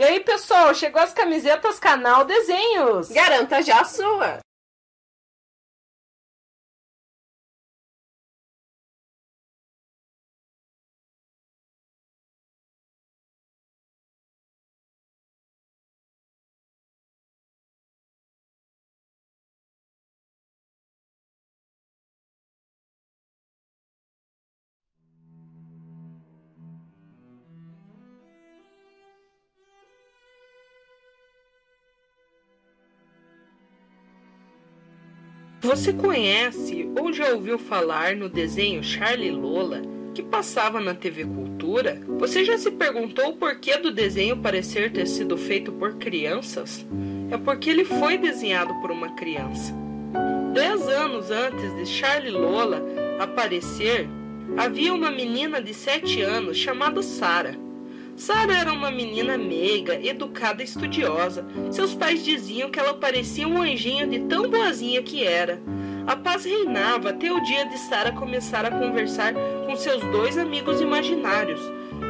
[0.00, 3.10] E aí, pessoal, chegou as camisetas Canal Desenhos.
[3.10, 4.38] Garanta já a sua.
[35.62, 39.82] Você conhece ou já ouviu falar no desenho Charlie Lola
[40.14, 42.00] que passava na TV Cultura?
[42.18, 46.86] Você já se perguntou o porquê do desenho parecer ter sido feito por crianças?
[47.30, 49.74] É porque ele foi desenhado por uma criança.
[50.54, 52.82] Dez anos antes de Charlie Lola
[53.18, 54.08] aparecer,
[54.56, 57.54] havia uma menina de sete anos chamada Sarah.
[58.20, 61.42] Sara era uma menina meiga, educada e estudiosa.
[61.70, 65.58] Seus pais diziam que ela parecia um anjinho de tão boazinha que era.
[66.06, 69.32] A paz reinava até o dia de Sara começar a conversar
[69.64, 71.62] com seus dois amigos imaginários,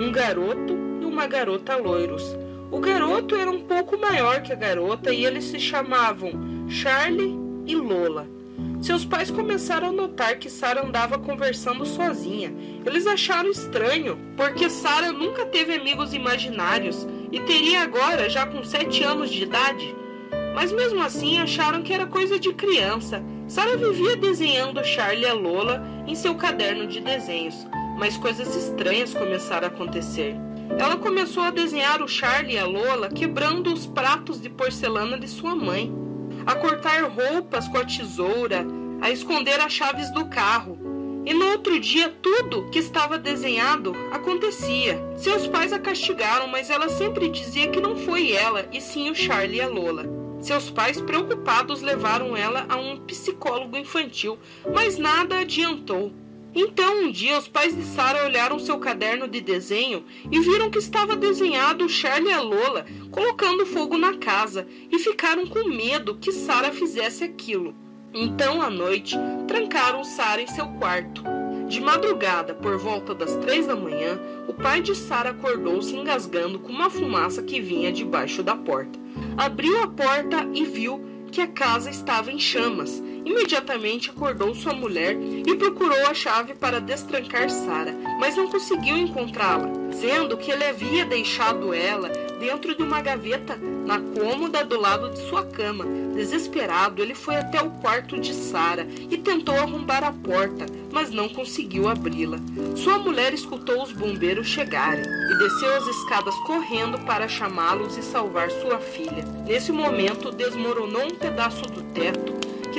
[0.00, 2.34] um garoto e uma garota loiros.
[2.70, 6.32] O garoto era um pouco maior que a garota e eles se chamavam
[6.70, 8.37] Charlie e Lola.
[8.80, 12.54] Seus pais começaram a notar que Sara andava conversando sozinha.
[12.86, 19.02] Eles acharam estranho, porque Sara nunca teve amigos imaginários e teria agora já com sete
[19.02, 19.94] anos de idade.
[20.54, 23.22] Mas mesmo assim acharam que era coisa de criança.
[23.48, 27.66] Sara vivia desenhando Charlie e Lola em seu caderno de desenhos,
[27.98, 30.36] mas coisas estranhas começaram a acontecer.
[30.78, 35.26] Ela começou a desenhar o Charlie e a Lola quebrando os pratos de porcelana de
[35.26, 36.07] sua mãe
[36.48, 38.66] a cortar roupas com a tesoura,
[39.02, 40.78] a esconder as chaves do carro.
[41.26, 44.98] E no outro dia, tudo que estava desenhado acontecia.
[45.14, 49.14] Seus pais a castigaram, mas ela sempre dizia que não foi ela, e sim o
[49.14, 50.06] Charlie e a Lola.
[50.40, 54.38] Seus pais, preocupados, levaram ela a um psicólogo infantil,
[54.72, 56.14] mas nada adiantou.
[56.54, 60.78] Então, um dia, os pais de Sara olharam seu caderno de desenho e viram que
[60.78, 66.32] estava desenhado Charlie e a Lola colocando fogo na casa e ficaram com medo que
[66.32, 67.74] Sara fizesse aquilo.
[68.14, 69.16] Então, à noite,
[69.46, 71.22] trancaram Sara em seu quarto.
[71.68, 76.58] De madrugada, por volta das três da manhã, o pai de Sara acordou se engasgando
[76.58, 78.98] com uma fumaça que vinha debaixo da porta.
[79.36, 85.14] Abriu a porta e viu que a casa estava em chamas Imediatamente acordou sua mulher
[85.46, 91.04] e procurou a chave para destrancar Sara, mas não conseguiu encontrá-la, dizendo que ele havia
[91.04, 92.08] deixado ela
[92.40, 95.84] dentro de uma gaveta na cômoda do lado de sua cama.
[96.14, 101.28] Desesperado, ele foi até o quarto de Sara e tentou arrombar a porta, mas não
[101.28, 102.38] conseguiu abri-la.
[102.76, 108.50] Sua mulher escutou os bombeiros chegarem e desceu as escadas correndo para chamá-los e salvar
[108.50, 109.22] sua filha.
[109.46, 112.37] Nesse momento, desmoronou um pedaço do teto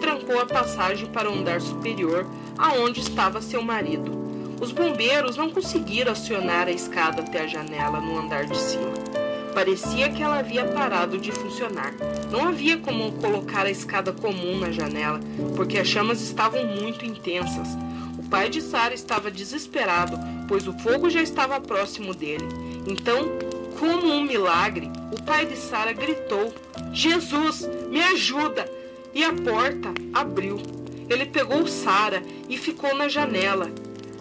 [0.00, 2.26] trancou a passagem para o andar superior,
[2.58, 4.18] aonde estava seu marido.
[4.60, 8.92] Os bombeiros não conseguiram acionar a escada até a janela no andar de cima.
[9.54, 11.94] Parecia que ela havia parado de funcionar.
[12.30, 15.20] Não havia como colocar a escada comum na janela,
[15.56, 17.68] porque as chamas estavam muito intensas.
[18.18, 22.46] O pai de Sara estava desesperado, pois o fogo já estava próximo dele.
[22.86, 23.28] Então,
[23.78, 26.54] como um milagre, o pai de Sara gritou:
[26.92, 28.79] Jesus, me ajuda!
[29.14, 30.58] E a porta abriu.
[31.08, 33.70] Ele pegou Sara e ficou na janela.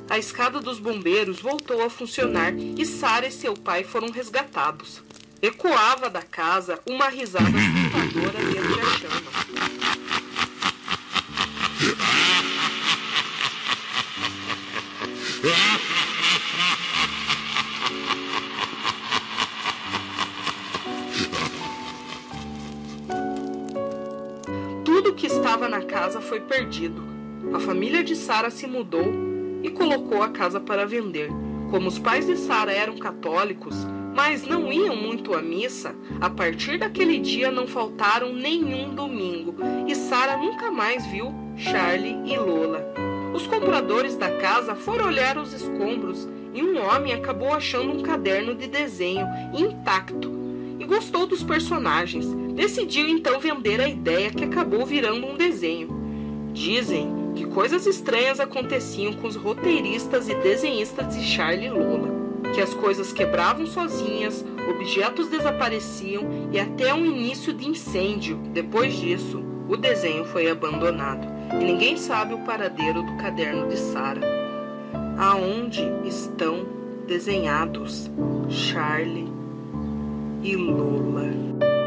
[0.10, 5.04] A escada dos bombeiros voltou a funcionar e Sara e seu pai foram resgatados.
[5.42, 9.30] Ecoava da casa uma risada assustadora dentro da chama.
[25.14, 27.08] que estava na casa foi perdido.
[27.54, 29.12] A família de Sara se mudou
[29.64, 31.30] e colocou a casa para vender.
[31.70, 33.76] Como os pais de Sara eram católicos,
[34.16, 39.56] mas não iam muito à missa, a partir daquele dia não faltaram nenhum domingo
[39.88, 42.86] e Sara nunca mais viu Charlie e Lola.
[43.34, 48.56] Os compradores da casa foram olhar os escombros e um homem acabou achando um caderno
[48.56, 50.49] de desenho intacto
[50.80, 52.26] e gostou dos personagens.
[52.56, 55.90] Decidiu então vender a ideia que acabou virando um desenho.
[56.54, 62.10] Dizem que coisas estranhas aconteciam com os roteiristas e desenhistas de Charlie Lola,
[62.54, 68.38] que as coisas quebravam sozinhas, objetos desapareciam e até um início de incêndio.
[68.52, 74.22] Depois disso, o desenho foi abandonado e ninguém sabe o paradeiro do caderno de Sara.
[75.18, 76.66] Aonde estão
[77.06, 78.10] desenhados
[78.50, 79.39] Charlie
[80.42, 81.79] e Lola.